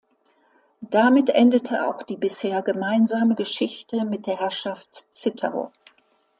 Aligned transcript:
Damit 0.89 1.29
endete 1.29 1.87
auch 1.87 2.01
die 2.01 2.17
bisher 2.17 2.63
gemeinsame 2.63 3.35
Geschichte 3.35 4.03
mit 4.03 4.25
der 4.25 4.39
Herrschaft 4.39 4.95
Zittau. 5.13 5.71